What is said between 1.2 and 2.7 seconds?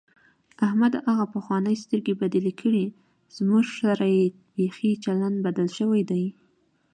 پخوانۍ سترګې بدلې